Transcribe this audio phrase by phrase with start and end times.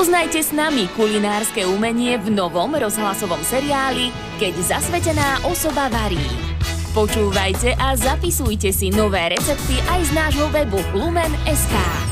[0.00, 4.08] Spoznajte s nami kulinárske umenie v novom rozhlasovom seriáli
[4.40, 6.24] Keď zasvetená osoba varí.
[6.96, 12.09] Počúvajte a zapisujte si nové recepty aj z nášho webu lumen.sk.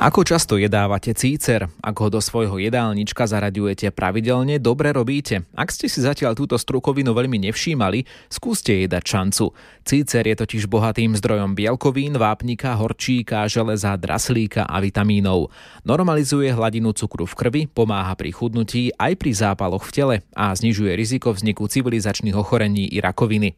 [0.00, 1.68] Ako často jedávate cícer?
[1.84, 5.44] Ak ho do svojho jedálnička zaraďujete pravidelne, dobre robíte.
[5.52, 9.52] Ak ste si zatiaľ túto strukovinu veľmi nevšímali, skúste jej dať šancu.
[9.84, 15.52] Cícer je totiž bohatým zdrojom bielkovín, vápnika, horčíka, železa, draslíka a vitamínov.
[15.84, 20.96] Normalizuje hladinu cukru v krvi, pomáha pri chudnutí aj pri zápaloch v tele a znižuje
[20.96, 23.52] riziko vzniku civilizačných ochorení i rakoviny.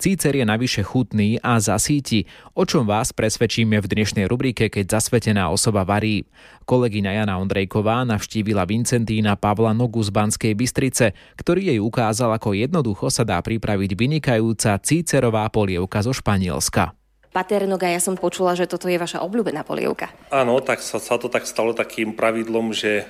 [0.00, 2.24] Cícer je navyše chutný a zasíti,
[2.56, 6.24] o čom vás presvedčíme v dnešnej rubrike, keď zasvetená osoba varí.
[6.64, 13.12] Kolegyňa Jana Ondrejková navštívila Vincentína Pavla Nogu z Banskej Bystrice, ktorý jej ukázal, ako jednoducho
[13.12, 16.96] sa dá pripraviť vynikajúca cícerová polievka zo Španielska.
[17.36, 20.08] Paternoga, ja som počula, že toto je vaša obľúbená polievka.
[20.32, 23.04] Áno, tak sa, sa to tak stalo takým pravidlom, že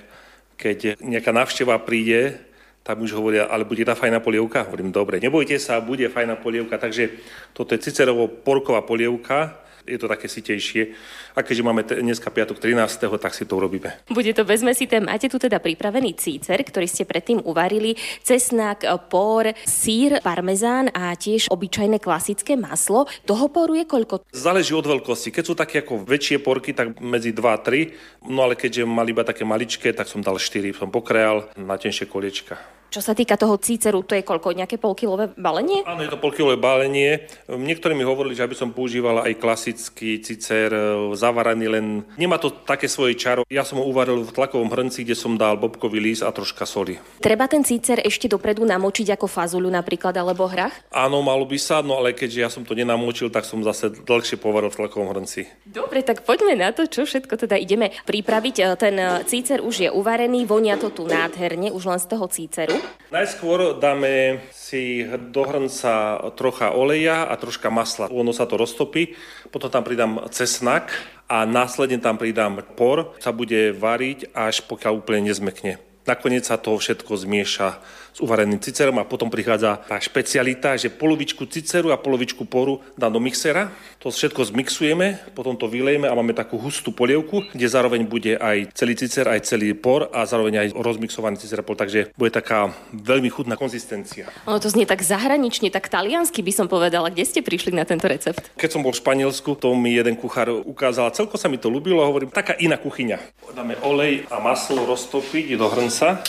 [0.59, 2.50] keď nejaká návšteva príde,
[2.83, 4.65] tak už hovoria, ale bude tá fajná polievka?
[4.65, 6.81] Hovorím, dobre, nebojte sa, bude fajná polievka.
[6.81, 7.13] Takže
[7.53, 10.93] toto je Cicerovo porková polievka, je to také sitejšie.
[11.37, 14.07] A keďže máme dneska piatok 13., tak si to urobíme.
[14.11, 15.01] Bude to bezmesité.
[15.01, 21.51] Máte tu teda pripravený cícer, ktorý ste predtým uvarili, cesnak, por, sír, parmezán a tiež
[21.51, 23.07] obyčajné klasické maslo.
[23.27, 24.27] Toho poru je koľko?
[24.35, 25.31] Záleží od veľkosti.
[25.31, 28.27] Keď sú také ako väčšie porky, tak medzi 2 a 3.
[28.31, 30.73] No ale keďže mali iba také maličké, tak som dal 4.
[30.75, 32.80] Som pokrajal na tenšie koliečka.
[32.91, 34.51] Čo sa týka toho cíceru, to je koľko?
[34.51, 35.87] Nejaké polkilové balenie?
[35.87, 37.23] Áno, je to polkilové balenie.
[37.47, 41.87] Niektorí mi hovorili, že aby som používala aj klasický cícer, e, zavaraný len...
[42.19, 43.47] Nemá to také svoje čaro.
[43.47, 46.99] Ja som ho uvaril v tlakovom hrnci, kde som dal bobkový lís a troška soli.
[47.23, 50.75] Treba ten cícer ešte dopredu namočiť ako fazuľu napríklad alebo hrach?
[50.91, 54.35] Áno, malo by sa, no ale keďže ja som to nenamočil, tak som zase dlhšie
[54.35, 55.47] povaril v tlakovom hrnci.
[55.63, 58.57] Dobre, tak poďme na to, čo všetko teda ideme pripraviť.
[58.59, 62.27] E, ten e, cícer už je uvarený, vonia to tu nádherne, už len z toho
[62.27, 62.80] cíceru.
[63.11, 65.03] Najskôr dáme si
[65.35, 68.07] do hrnca trocha oleja a troška masla.
[68.07, 69.19] Ono sa to roztopí,
[69.51, 70.95] potom tam pridám cesnak
[71.27, 73.19] a následne tam pridám por.
[73.19, 75.83] Sa bude variť, až pokiaľ úplne nezmekne.
[76.07, 77.83] Nakoniec sa to všetko zmieša
[78.15, 83.09] s uvareným cicerom a potom prichádza tá špecialita, že polovičku ciceru a polovičku poru dá
[83.09, 83.73] do mixera.
[84.03, 88.73] To všetko zmixujeme, potom to vylejeme a máme takú hustú polievku, kde zároveň bude aj
[88.73, 93.29] celý cicer, aj celý por a zároveň aj rozmixovaný cicer pol, takže bude taká veľmi
[93.29, 94.29] chutná konzistencia.
[94.49, 97.13] Ono to znie tak zahranične, tak taliansky by som povedala.
[97.13, 98.41] Kde ste prišli na tento recept?
[98.57, 102.03] Keď som bol v Španielsku, to mi jeden kuchár ukázal, celko sa mi to ľúbilo,
[102.03, 103.19] hovorím, taká iná kuchyňa.
[103.53, 106.23] Dáme olej a maslo roztopiť do hrnca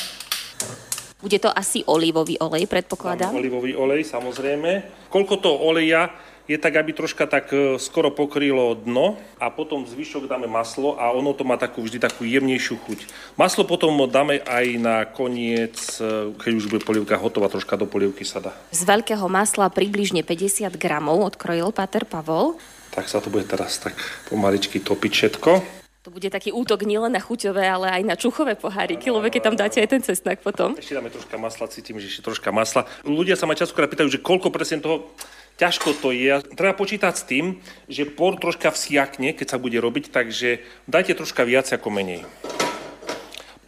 [1.22, 3.32] bude to asi olivový olej, predpokladám.
[3.38, 4.84] Olivový olej, samozrejme.
[5.14, 6.10] Koľko to oleja
[6.50, 11.14] je tak, aby troška tak e, skoro pokrylo dno a potom zvyšok dáme maslo a
[11.14, 13.00] ono to má takú vždy takú jemnejšiu chuť.
[13.40, 18.28] Maslo potom dáme aj na koniec, e, keď už bude polievka hotová, troška do polievky
[18.28, 18.52] sa dá.
[18.74, 22.60] Z veľkého masla približne 50 gramov odkrojil Pater Pavol.
[22.92, 23.96] Tak sa to bude teraz tak
[24.28, 25.81] pomaličky topiť všetko.
[26.02, 29.54] To bude taký útok nielen na chuťové, ale aj na čuchové poháriky, lebo keď tam
[29.54, 30.74] dáte aj ten cesnak potom.
[30.74, 32.90] Ešte dáme troška masla, cítim, že ešte troška masla.
[33.06, 35.14] Ľudia sa ma častokrát pýtajú, že koľko presne toho
[35.62, 36.42] ťažko to je.
[36.58, 41.46] Treba počítať s tým, že por troška vsiakne, keď sa bude robiť, takže dajte troška
[41.46, 42.26] viac ako menej.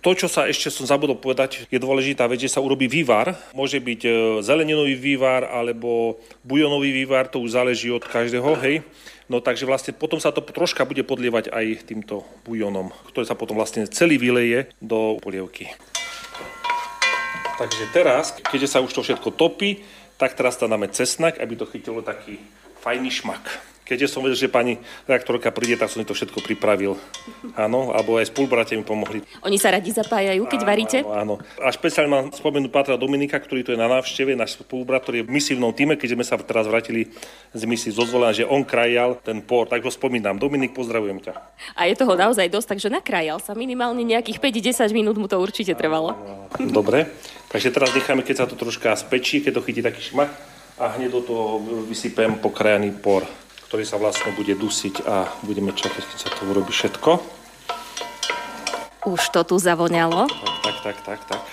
[0.01, 3.39] To, čo sa ešte som zabudol povedať, je dôležitá vec, že sa urobí vývar.
[3.55, 4.11] Môže byť e,
[4.43, 8.83] zeleninový vývar alebo bujonový vývar, to už záleží od každého, hej.
[9.31, 13.55] No takže vlastne potom sa to troška bude podlievať aj týmto bujonom, ktorý sa potom
[13.55, 15.71] vlastne celý vyleje do polievky.
[17.55, 19.85] Takže teraz, keďže sa už to všetko topí,
[20.19, 22.41] tak teraz tam dáme cesnak, aby to chytilo taký
[22.83, 23.72] fajný šmak.
[23.83, 26.95] Keďže som vedel, že pani reaktorka príde, tak som to všetko pripravil.
[27.59, 29.19] Áno, alebo aj spolubratia mi pomohli.
[29.43, 30.97] Oni sa radi zapájajú, keď áno, varíte?
[31.03, 31.35] Áno, áno.
[31.59, 35.27] A špeciálne mám spomenúť Patra Dominika, ktorý tu je na návšteve, náš spolubrat, ktorý je
[35.27, 37.11] v misívnom týme, keďže sme sa teraz vrátili
[37.51, 40.39] z misie zo že on krajal ten por, tak ho spomínam.
[40.39, 41.33] Dominik, pozdravujem ťa.
[41.75, 45.75] A je toho naozaj dosť, takže nakrajal sa minimálne nejakých 5-10 minút mu to určite
[45.75, 46.15] trvalo.
[46.55, 47.11] Dobre,
[47.51, 50.31] takže teraz necháme, keď sa to troška spečí, keď to chytí taký šmak
[50.79, 51.43] a hneď do toho
[51.85, 53.27] vysypem pokrajaný por
[53.73, 57.17] ktorý sa vlastne bude dusiť a budeme čakať, keď sa to urobí všetko.
[59.09, 60.29] Už to tu zavoňalo.
[60.29, 61.43] Tak, tak, tak, tak, tak.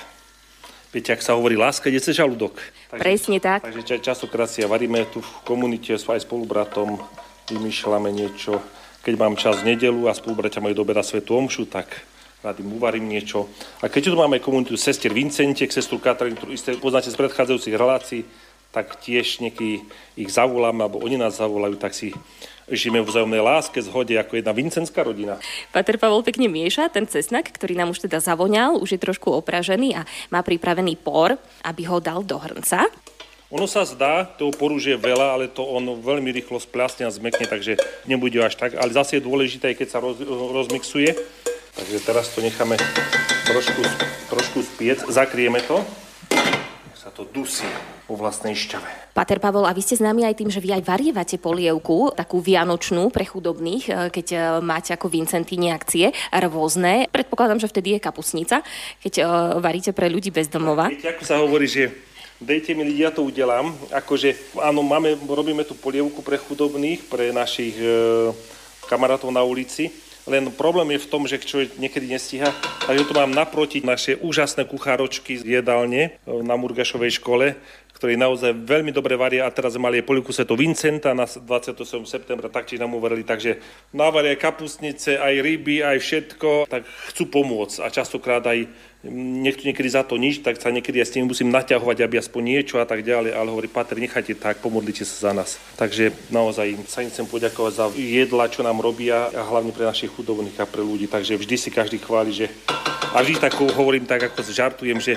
[0.93, 2.61] Viete, ak sa hovorí, láska ide cez žalúdok.
[2.93, 3.65] Takže, Presne tak.
[3.65, 7.01] Takže častokrát si ja varíme tu v komunite s aj spolubratom,
[7.49, 8.61] vymýšľame niečo.
[9.01, 12.05] Keď mám čas v nedelu a spolubratia majú na svetu omšu, tak
[12.45, 13.49] rád im uvarím niečo.
[13.81, 18.29] A keď tu máme komunitu sestier Vincentiek, sestru Katarín, ktorú iste poznáte z predchádzajúcich relácií,
[18.71, 19.83] tak tiež niekedy
[20.15, 22.15] ich zavoláme, alebo oni nás zavolajú, tak si
[22.71, 25.43] žijeme v vzájomnej láske, zhode ako jedna vincenská rodina.
[25.75, 29.99] Pater Pavol pekne mieša ten cesnak, ktorý nám už teda zavoňal, už je trošku opražený
[29.99, 31.35] a má pripravený por,
[31.67, 32.87] aby ho dal do hrnca.
[33.51, 37.51] Ono sa zdá, toho poru je veľa, ale to on veľmi rýchlo splasne a zmekne,
[37.51, 38.79] takže nebude až tak.
[38.79, 41.19] Ale zase je dôležité, keď sa roz, rozmixuje.
[41.75, 42.79] Takže teraz to necháme
[43.51, 43.83] trošku,
[44.31, 45.83] trošku spiec, zakrieme to
[47.01, 47.65] sa to dusí
[48.05, 49.17] vo vlastnej šťave.
[49.17, 53.09] Pater Pavol, a vy ste známi aj tým, že vy aj varievate polievku, takú vianočnú
[53.09, 57.09] pre chudobných, e, keď e, máte ako Vincentíne akcie rôzne.
[57.09, 58.61] Predpokladám, že vtedy je kapusnica,
[59.01, 59.23] keď e,
[59.65, 60.93] varíte pre ľudí bez domova.
[60.93, 61.89] Viete, ako sa hovorí, že
[62.37, 63.73] dejte mi ľudia, to udelám.
[63.97, 67.89] Akože, áno, máme, robíme tú polievku pre chudobných, pre našich e,
[68.85, 69.89] kamarátov na ulici,
[70.29, 72.53] len problém je v tom, že človek niekedy nestíha.
[72.85, 77.57] Takže tu mám naproti naše úžasné kucháročky z jedálne e, na Murgašovej škole,
[78.01, 81.85] ktorí naozaj veľmi dobre varia a teraz mali aj polievku Sveto Vincenta na 27.
[82.09, 83.61] septembra, taktiež nám uverili, takže
[83.93, 88.65] navaria kapustnice, aj ryby, aj všetko, tak chcú pomôcť a častokrát aj
[89.05, 92.43] niekto niekedy za to nič, tak sa niekedy aj s tým musím naťahovať, aby aspoň
[92.45, 95.57] niečo a tak ďalej, ale hovorí, Pater, nechajte tak, pomodlite sa za nás.
[95.81, 100.13] Takže naozaj sa im chcem poďakovať za jedla, čo nám robia a hlavne pre našich
[100.13, 101.09] chudobných a pre ľudí.
[101.09, 102.47] Takže vždy si každý chváli, že
[103.11, 105.17] a vždy tak hovorím tak, ako žartujem, že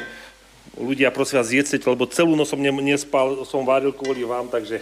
[0.79, 4.79] ľudia, prosím vás, jedzte, lebo celú noc som nespal, som váril kvôli vám, takže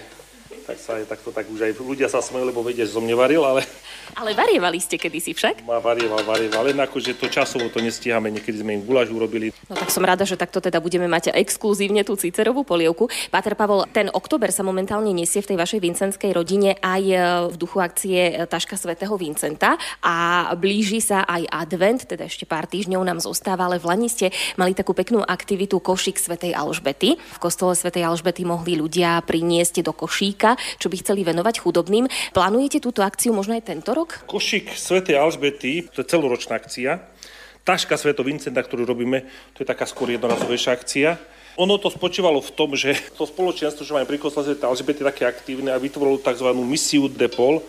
[0.72, 3.44] tak sa aj takto tak už aj ľudia sa smejú, lebo vedia, že som nevaril,
[3.44, 3.68] ale...
[4.12, 5.64] Ale varievali ste kedysi však?
[5.64, 9.56] Ma varieval, varieval, len akože to časovo to nestíhame, niekedy sme im guláš urobili.
[9.72, 13.08] No tak som rada, že takto teda budeme mať exkluzívne tú cicerovú polievku.
[13.32, 17.16] Páter Pavol, ten október sa momentálne nesie v tej vašej vincenskej rodine aj e,
[17.52, 22.68] v duchu akcie e, Taška svätého Vincenta a blíži sa aj advent, teda ešte pár
[22.68, 27.16] týždňov nám zostáva, ale v Lani ste mali takú peknú aktivitu Košík svätej Alžbety.
[27.16, 32.10] V kostole svätej Alžbety mohli ľudia priniesť do košíka čo by chceli venovať chudobným.
[32.32, 34.26] Plánujete túto akciu možno aj tento rok?
[34.28, 37.02] Košík Svetej Alžbety, to je celoročná akcia.
[37.62, 41.10] Taška Sveto Vincenta, ktorú robíme, to je taká skôr jednorazovejšia akcia.
[41.62, 45.30] Ono to spočívalo v tom, že to spoločenstvo, čo máme pri kostole Svetej Alžbety, také
[45.30, 46.50] aktívne a vytvorilo tzv.
[46.58, 47.62] misiu Depol,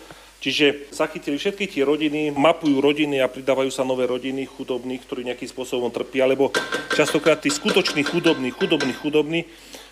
[0.43, 5.47] Čiže zachytili všetky tie rodiny, mapujú rodiny a pridávajú sa nové rodiny chudobných, ktorí nejakým
[5.47, 6.51] spôsobom trpia, lebo
[6.91, 9.47] častokrát tí skutoční chudobní, chudobní, chudobní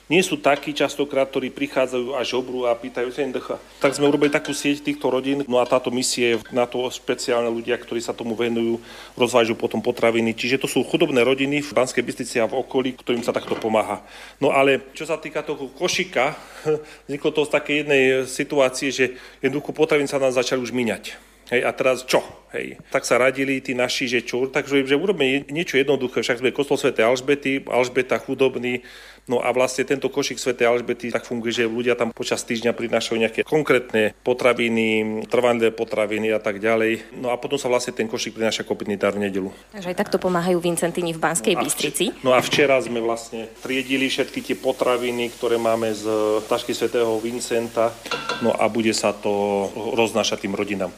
[0.07, 3.56] nie sú takí častokrát, ktorí prichádzajú až obrú a pýtajú sa decha.
[3.80, 7.77] Tak sme urobili takú sieť týchto rodín, no a táto misie na to špeciálne ľudia,
[7.77, 8.81] ktorí sa tomu venujú,
[9.13, 10.33] rozvážu potom potraviny.
[10.33, 14.01] Čiže to sú chudobné rodiny v Banskej Bystrici a v okolí, ktorým sa takto pomáha.
[14.42, 16.36] No ale čo sa týka toho košika,
[17.06, 19.06] vzniklo to z takej jednej situácie, že
[19.44, 21.31] jednoducho potravín sa nás začali už míňať.
[21.51, 22.24] Hej, a teraz čo?
[22.56, 22.80] Hej.
[22.95, 24.48] Tak sa radili tí naši, že čo?
[24.48, 26.95] Takže že urobíme niečo jednoduché, však sme kostol Sv.
[26.95, 28.88] Alžbety, Alžbeta chudobný,
[29.30, 30.58] No a vlastne tento košík Sv.
[30.58, 36.42] Alžbety tak funguje, že ľudia tam počas týždňa prinášajú nejaké konkrétne potraviny, trvalé potraviny a
[36.42, 37.14] tak ďalej.
[37.22, 39.54] No a potom sa vlastne ten košík prináša kopitný dar v nedelu.
[39.72, 42.06] Takže aj takto pomáhajú Vincentini v Banskej no Bystrici.
[42.26, 46.06] No a včera sme vlastne triedili všetky tie potraviny, ktoré máme z
[46.50, 47.94] tašky svätého Vincenta.
[48.42, 50.90] No a bude sa to roznášať tým rodinám.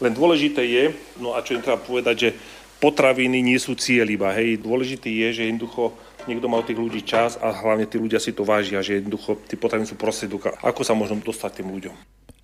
[0.00, 0.84] Len dôležité je,
[1.20, 2.30] no a čo im treba povedať, že
[2.76, 4.60] potraviny nie sú cieľ iba, hej.
[4.60, 5.96] Dôležité je, že jednoducho
[6.26, 9.40] niekto má od tých ľudí čas a hlavne tí ľudia si to vážia, že jednoducho
[9.46, 10.60] tí potraviny sú prostriedok.
[10.62, 11.94] Ako sa možno dostať tým ľuďom?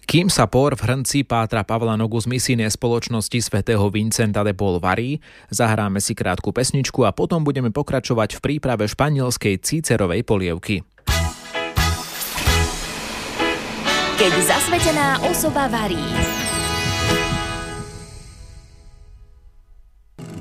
[0.02, 4.82] Kým sa por v hrnci Pátra Pavla Nogu z misijnej spoločnosti svätého Vincenta de Paul
[4.82, 10.84] varí, zahráme si krátku pesničku a potom budeme pokračovať v príprave španielskej cícerovej polievky.
[14.18, 16.41] Keď zasvetená osoba varí.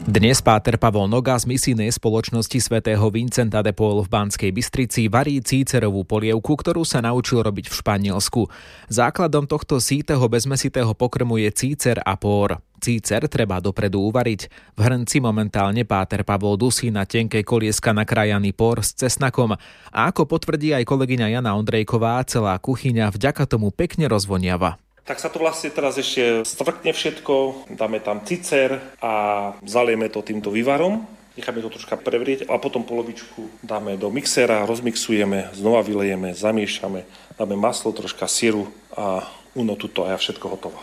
[0.02, 5.38] Dnes Páter Pavol Noga z misijnej spoločnosti svätého Vincenta de Paul v Banskej Bystrici varí
[5.46, 8.50] cícerovú polievku, ktorú sa naučil robiť v Španielsku.
[8.90, 12.58] Základom tohto sítého bezmesitého pokrmu je cícer a pór.
[12.82, 14.74] Cícer treba dopredu uvariť.
[14.74, 20.26] V hrnci momentálne Páter Pavol dusí na tenkej kolieska nakrájaný pór s cesnakom a ako
[20.26, 24.82] potvrdí aj kolegyňa Jana Ondrejková, celá kuchyňa vďaka tomu pekne rozvoniava.
[25.02, 30.54] Tak sa to vlastne teraz ešte strkne všetko, dáme tam cicer a zalieme to týmto
[30.54, 31.04] vývarom.
[31.34, 37.08] Necháme to troška prevrieť a potom polovičku dáme do mixera, rozmixujeme, znova vylejeme, zamiešame,
[37.40, 39.26] dáme maslo, troška síru a
[39.58, 40.78] uno tuto a všetko hotovo.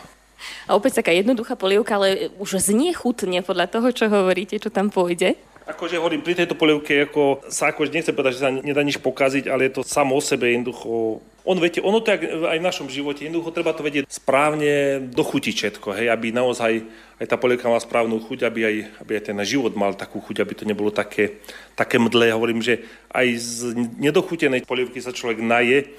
[0.70, 4.88] A opäť taká jednoduchá polievka, ale už znie chutne podľa toho, čo hovoríte, čo tam
[4.88, 5.34] pôjde.
[5.68, 9.52] Akože hovorím, pri tejto polievke ako, sa akože nechcem povedať, že sa nedá nič pokaziť,
[9.52, 13.24] ale je to samo o sebe jednoducho on, viete, ono to aj v našom živote,
[13.24, 16.84] jednoducho treba to vedieť správne dochutiť všetko, hej, aby naozaj
[17.16, 20.44] aj tá polievka mala správnu chuť, aby aj, aby aj ten život mal takú chuť,
[20.44, 21.40] aby to nebolo také,
[21.72, 22.36] také mdlé.
[22.36, 23.56] Hovorím, že aj z
[23.96, 25.96] nedochutenej polievky sa človek naje,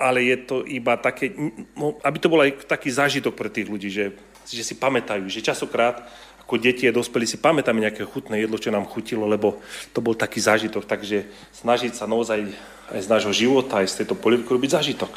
[0.00, 1.28] ale je to iba také,
[1.76, 4.16] no, aby to bol aj taký zážitok pre tých ľudí, že,
[4.48, 6.08] že si pamätajú, že časokrát
[6.46, 9.58] ako deti a dospelí si pamätáme nejaké chutné jedlo, čo nám chutilo, lebo
[9.90, 10.86] to bol taký zážitok.
[10.86, 11.26] Takže
[11.58, 12.46] snažiť sa naozaj
[12.94, 15.10] aj z nášho života, aj z tejto polievky robiť zážitok.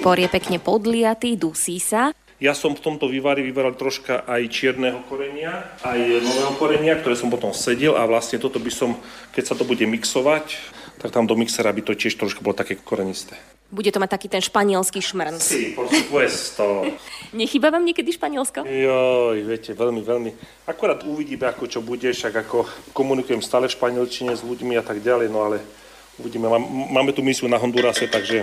[0.00, 2.16] Por je pekne podliatý, dusí sa.
[2.40, 7.28] Ja som v tomto vývari vyvaral troška aj čierneho korenia, aj nového korenia, ktoré som
[7.28, 8.96] potom sedel a vlastne toto by som,
[9.36, 10.56] keď sa to bude mixovať,
[10.96, 13.36] tak tam do mixera by to tiež troška bolo také korenisté.
[13.70, 15.38] Bude to mať taký ten španielský šmrnc.
[15.38, 16.82] Sí, por supuesto.
[17.30, 18.66] Nechýba vám niekedy Španielsko?
[18.66, 20.30] Joj, viete, veľmi, veľmi.
[20.66, 24.98] Akorát uvidíme, ako čo bude, však ako komunikujem stále v španielčine s ľuďmi a tak
[24.98, 25.62] ďalej, no ale
[26.18, 26.50] uvidíme.
[26.90, 28.42] Máme tu misiu na Hondurase, takže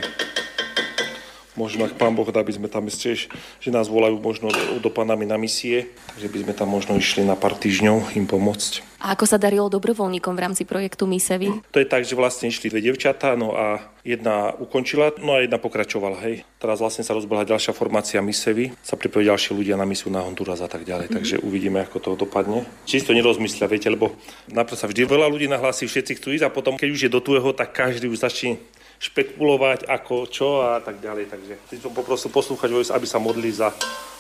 [1.58, 3.28] možno ak pán Boh dá, by sme tam ešte,
[3.60, 5.90] že nás volajú možno do panami na misie,
[6.22, 8.86] že by sme tam možno išli na pár týždňov im pomôcť.
[8.98, 11.54] A ako sa darilo dobrovoľníkom v rámci projektu Misevi?
[11.70, 15.62] To je tak, že vlastne išli dve devčatá, no a jedna ukončila, no a jedna
[15.62, 16.42] pokračovala, hej.
[16.58, 20.66] Teraz vlastne sa rozbehla ďalšia formácia Misevi, sa pripravili ďalší ľudia na misiu na Honduras
[20.66, 21.18] a tak ďalej, mm-hmm.
[21.22, 22.66] takže uvidíme, ako to dopadne.
[22.90, 24.18] Čisto nerozmyslia, viete, lebo
[24.50, 27.22] napríklad sa vždy veľa ľudí nahlási, všetci chcú ísť a potom, keď už je do
[27.22, 28.58] tuého, tak každý už začne
[28.98, 31.30] špekulovať, ako čo a tak ďalej.
[31.30, 33.70] Takže som poprosil poslúchať, aby sa modli za,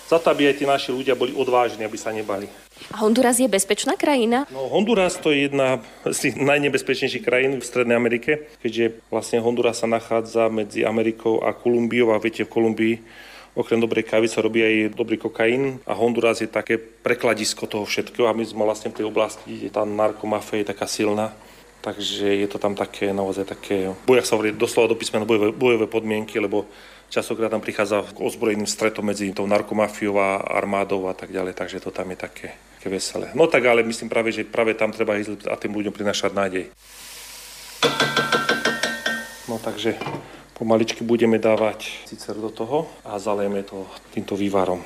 [0.05, 2.46] za to, aby aj tí naši ľudia boli odvážni, aby sa nebali.
[2.93, 4.46] A Honduras je bezpečná krajina?
[4.53, 9.89] No, Honduras to je jedna z najnebezpečnejších krajín v Strednej Amerike, keďže vlastne Honduras sa
[9.89, 12.96] nachádza medzi Amerikou a Kolumbiou a viete, v Kolumbii
[13.57, 18.29] okrem dobrej kávy sa robí aj dobrý kokain a Honduras je také prekladisko toho všetkého
[18.29, 21.34] a my sme vlastne v tej oblasti, kde tá narkomafia je taká silná
[21.88, 25.88] Takže je to tam také, naozaj také, bojak sa hovorí doslova do písmena bojové, bojové
[25.88, 26.67] podmienky, lebo
[27.08, 31.79] časokrát tam prichádza k ozbrojeným stretom medzi tou narkomafiou a armádou a tak ďalej, takže
[31.79, 33.32] to tam je také, také veselé.
[33.32, 36.63] No tak ale myslím práve, že práve tam treba ísť a tým ľuďom prinašať nádej.
[39.48, 39.96] No takže
[40.60, 44.84] pomaličky budeme dávať cicer do toho a zalejeme to týmto vývarom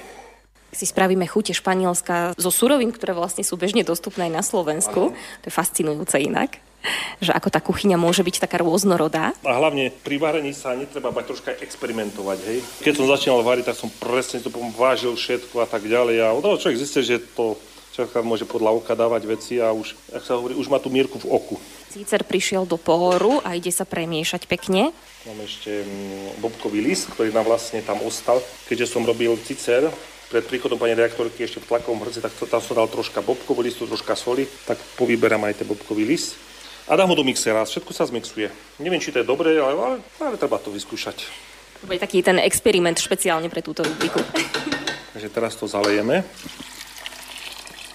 [0.72, 5.12] si spravíme chute Španielska zo surovín, ktoré vlastne sú bežne dostupné aj na Slovensku.
[5.12, 6.64] To je fascinujúce inak
[7.26, 9.34] že ako tá kuchyňa môže byť taká rôznorodá.
[9.46, 12.60] A hlavne pri varení sa netreba bať troška experimentovať, hej.
[12.82, 16.68] Keď som začínal variť, tak som presne to vážil všetko a tak ďalej a odrazu
[16.68, 17.58] človek zistí, že to
[17.92, 21.20] človek môže podľa oka dávať veci a už, ak sa hovorí, už má tú mierku
[21.20, 21.56] v oku.
[21.92, 24.96] Cícer prišiel do pohoru a ide sa premiešať pekne.
[25.28, 28.40] Mám ešte mm, bobkový list, ktorý nám vlastne tam ostal.
[28.66, 29.92] Keďže som robil cicer,
[30.32, 33.68] pred príchodom pani reaktorky ešte v tlakovom hrci, tak to, tam som dal troška bobkový
[33.68, 36.40] listu, troška soli, tak povyberám aj ten bobkový list
[36.92, 37.64] a dám ho do mixera.
[37.64, 38.52] Všetko sa zmixuje.
[38.84, 41.24] Neviem, či to je dobré, ale, ale, ale treba to vyskúšať.
[41.80, 44.20] To bude taký ten experiment špeciálne pre túto rubriku.
[45.16, 46.28] Takže teraz to zalejeme.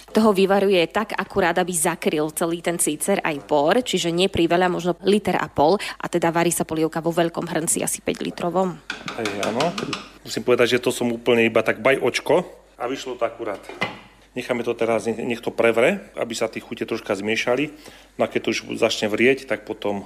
[0.09, 4.97] Toho vyvaruje tak akurát, aby zakryl celý ten cícer aj por, čiže nie priveľa, možno
[5.05, 8.81] liter a pol a teda varí sa polievka vo veľkom hrnci, asi 5 litrovom.
[9.13, 9.61] Aj, áno.
[10.25, 12.49] Musím povedať, že to som úplne iba tak baj očko
[12.81, 13.61] a vyšlo to akurát.
[14.37, 17.73] Necháme to teraz, nech to prevre, aby sa tie chute troška zmiešali.
[18.21, 20.05] No a keď to už začne vrieť, tak potom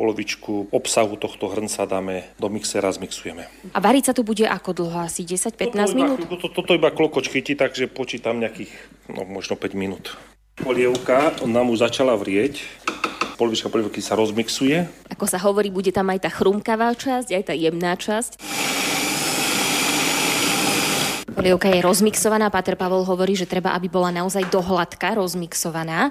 [0.00, 3.44] polovičku obsahu tohto hrnca dáme do mixera, zmixujeme.
[3.76, 5.04] A variť sa tu bude ako dlho?
[5.04, 6.24] Asi 10-15 minút?
[6.24, 8.72] Toto, toto iba klokoč chytí, takže počítam nejakých,
[9.12, 10.16] no možno 5 minút.
[10.56, 12.64] Polievka nám už začala vrieť.
[13.36, 14.88] Polovička polievky sa rozmixuje.
[15.12, 18.40] Ako sa hovorí, bude tam aj tá chrumkavá časť, aj tá jemná časť.
[21.36, 22.48] Polievka je rozmixovaná.
[22.48, 26.08] Pater Pavol hovorí, že treba, aby bola naozaj dohladka rozmixovaná.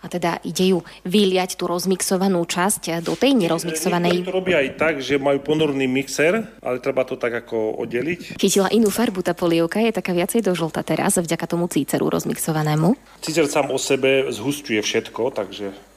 [0.00, 4.24] A teda ide ju vyliať tú rozmixovanú časť do tej nerozmixovanej.
[4.24, 8.40] to robia aj tak, že majú ponorný mixer, ale treba to tak ako oddeliť.
[8.40, 12.96] Chytila inú farbu tá polievka, je taká viacej dožlta teraz vďaka tomu cíceru rozmixovanému.
[13.20, 15.91] Cícer sám o sebe zhustuje všetko, takže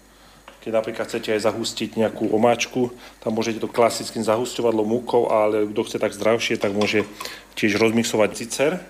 [0.66, 2.90] keď napríklad chcete aj zahustiť nejakú omáčku,
[3.22, 7.06] tam môžete to klasickým zahusťovadlom múkou, ale kto chce tak zdravšie, tak môže
[7.54, 8.82] tiež rozmixovať cicer,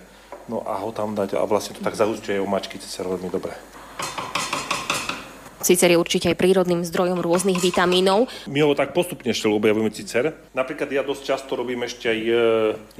[0.48, 3.52] no a ho tam dať a vlastne to tak zahusťuje omáčky cicer veľmi dobre.
[5.66, 8.30] Cicer je určite aj prírodným zdrojom rôznych vitamínov.
[8.48, 10.32] My ho tak postupne ešte objavujeme cicer.
[10.56, 12.34] Napríklad ja dosť často robím ešte aj e,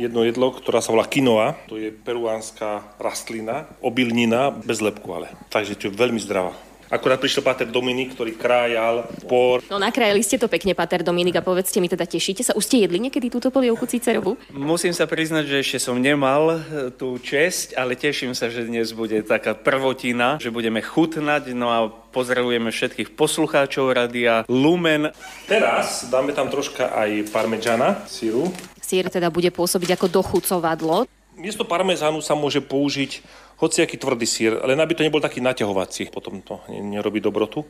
[0.02, 1.54] jedno jedlo, ktorá sa volá quinoa.
[1.70, 5.30] To je peruánska rastlina, obilnina, bez lepku ale.
[5.54, 6.58] Takže to je veľmi zdravá
[6.90, 9.66] Akurát prišiel Pater Dominik, ktorý krájal por.
[9.68, 12.54] No nakrájali ste to pekne, Pater Dominik, a povedzte mi teda, tešíte sa?
[12.54, 14.38] Už ste jedli niekedy túto polievku Cicerovú?
[14.54, 18.94] Musím sa priznať, že ešte som nemal e, tú česť, ale teším sa, že dnes
[18.94, 25.10] bude taká prvotina, že budeme chutnať, no a pozdravujeme všetkých poslucháčov Radia Lumen.
[25.50, 28.54] Teraz dáme tam troška aj parmečana, síru.
[28.80, 31.10] Sír teda bude pôsobiť ako dochucovadlo.
[31.36, 33.20] Miesto parmezánu sa môže použiť
[33.60, 36.12] hociaký tvrdý sír, len aby to nebol taký naťahovací.
[36.12, 37.64] Potom to nerobí dobrotu,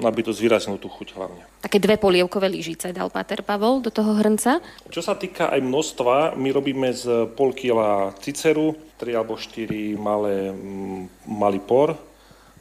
[0.00, 1.42] aby to zvýraznilo tú chuť hlavne.
[1.64, 4.60] Také dve polievkové lyžice dal Pater Pavol do toho hrnca.
[4.92, 10.52] Čo sa týka aj množstva, my robíme z pol kila ciceru, 3 alebo 4 malé,
[10.52, 11.96] mm, malý por,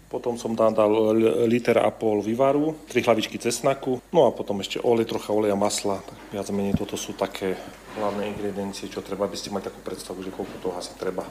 [0.05, 1.11] potom som tam dal
[1.43, 5.99] liter a pol vyvaru, tri hlavičky cesnaku, no a potom ešte olej, trocha oleja, masla.
[5.99, 7.59] Tak viac menej toto sú také
[7.99, 11.27] hlavné ingrediencie, čo treba, aby ste mali takú predstavu, že koľko toho asi treba.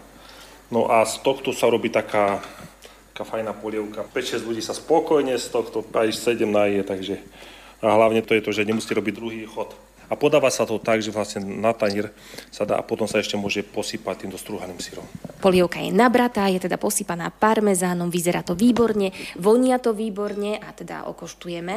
[0.73, 2.41] No a z tohto sa robí taká,
[3.13, 4.07] taká fajná polievka.
[4.09, 7.21] 5-6 ľudí sa spokojne z tohto aj 7 naje, takže
[7.85, 9.77] a hlavne to je to, že nemusíte robiť druhý chod.
[10.09, 12.13] A podáva sa to tak, že vlastne na tanier
[12.53, 15.05] sa dá a potom sa ešte môže posypať týmto strúhaným sírom.
[15.41, 21.09] Polievka je nabratá, je teda posypaná parmezánom, vyzerá to výborne, vonia to výborne a teda
[21.09, 21.77] okoštujeme.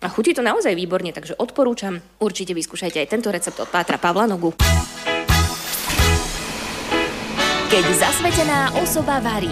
[0.00, 2.00] A chutí to naozaj výborne, takže odporúčam.
[2.20, 4.52] Určite vyskúšajte aj tento recept od Pátra Pavla Nogu.
[7.66, 9.50] Keď zasvetená osoba varí.